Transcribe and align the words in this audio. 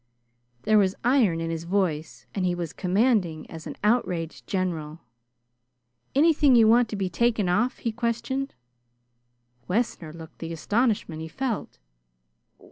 There 0.63 0.79
was 0.79 0.95
iron 1.03 1.39
in 1.39 1.51
his 1.51 1.65
voice, 1.65 2.25
and 2.33 2.43
he 2.43 2.55
was 2.55 2.73
commanding 2.73 3.47
as 3.51 3.67
an 3.67 3.75
outraged 3.83 4.47
general. 4.47 5.01
"Anything, 6.15 6.55
you 6.55 6.67
want 6.67 6.89
to 6.89 6.95
be 6.95 7.07
taking 7.07 7.47
off?" 7.47 7.77
he 7.77 7.91
questioned. 7.91 8.55
Wessner 9.67 10.11
looked 10.11 10.39
the 10.39 10.51
astonishment 10.53 11.21
he 11.21 11.27
felt. 11.27 11.77